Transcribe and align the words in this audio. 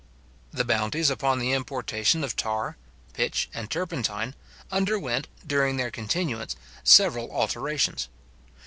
The 0.49 0.65
bounties 0.65 1.11
upon 1.11 1.37
the 1.37 1.51
importation 1.51 2.23
of 2.23 2.35
tar, 2.35 2.75
pitch, 3.13 3.51
and 3.53 3.69
turpentine, 3.69 4.33
underwent, 4.71 5.27
during 5.45 5.77
their 5.77 5.91
continuance, 5.91 6.55
several 6.83 7.29
alterations. 7.29 8.09